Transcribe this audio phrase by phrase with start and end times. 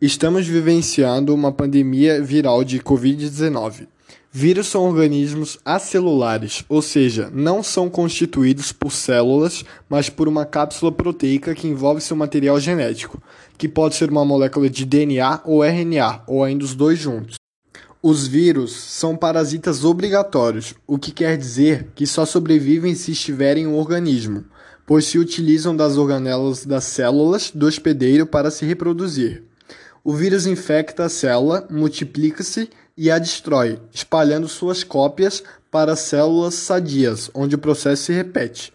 [0.00, 3.86] Estamos vivenciando uma pandemia viral de Covid-19.
[4.32, 10.90] Vírus são organismos acelulares, ou seja, não são constituídos por células, mas por uma cápsula
[10.90, 13.22] proteica que envolve seu material genético,
[13.58, 17.34] que pode ser uma molécula de DNA ou RNA, ou ainda os dois juntos.
[18.02, 23.66] Os vírus são parasitas obrigatórios, o que quer dizer que só sobrevivem se estiverem em
[23.66, 24.46] um organismo,
[24.86, 29.49] pois se utilizam das organelas das células do hospedeiro para se reproduzir.
[30.02, 37.30] O vírus infecta a célula, multiplica-se e a destrói, espalhando suas cópias para células sadias,
[37.34, 38.72] onde o processo se repete.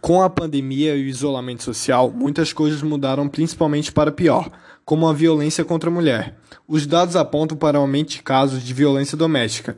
[0.00, 4.50] Com a pandemia e o isolamento social, muitas coisas mudaram principalmente para pior,
[4.84, 6.36] como a violência contra a mulher.
[6.66, 9.76] Os dados apontam para um aumento de casos de violência doméstica.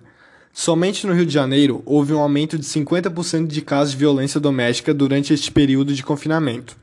[0.52, 4.94] Somente no Rio de Janeiro houve um aumento de 50% de casos de violência doméstica
[4.94, 6.76] durante este período de confinamento.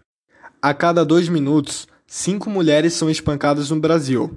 [0.61, 4.35] A cada dois minutos, Cinco mulheres são espancadas no Brasil.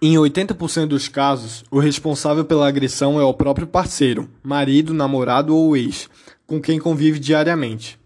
[0.00, 5.76] Em 80% dos casos, o responsável pela agressão é o próprio parceiro, marido, namorado ou
[5.76, 6.08] ex,
[6.46, 8.00] com quem convive diariamente.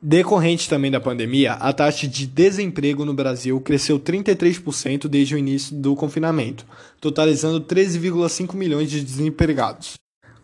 [0.00, 5.76] Decorrente também da pandemia, a taxa de desemprego no Brasil cresceu 33% desde o início
[5.76, 6.64] do confinamento,
[6.98, 9.98] totalizando 13,5 milhões de desempregados.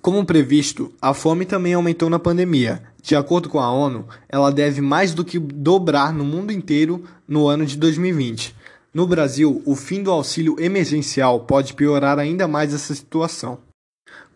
[0.04, 2.82] Como previsto, a fome também aumentou na pandemia.
[3.02, 7.48] De acordo com a ONU, ela deve mais do que dobrar no mundo inteiro no
[7.48, 8.54] ano de 2020.
[8.92, 13.60] No Brasil, o fim do auxílio emergencial pode piorar ainda mais essa situação.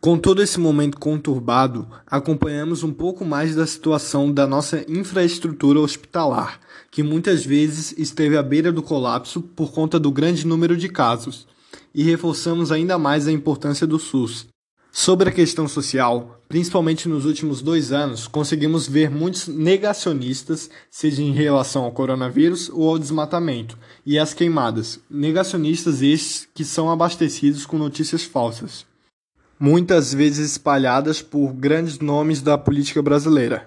[0.01, 6.61] Com todo esse momento conturbado, acompanhamos um pouco mais da situação da nossa infraestrutura hospitalar,
[6.91, 11.47] que muitas vezes esteve à beira do colapso por conta do grande número de casos,
[11.95, 14.49] e reforçamos ainda mais a importância do SUS,
[14.91, 21.33] Sobre a questão social, principalmente nos últimos dois anos, conseguimos ver muitos negacionistas, seja em
[21.33, 24.99] relação ao coronavírus ou ao desmatamento, e às queimadas.
[25.11, 28.87] Negacionistas estes que são abastecidos com notícias falsas,
[29.59, 33.67] muitas vezes espalhadas por grandes nomes da política brasileira.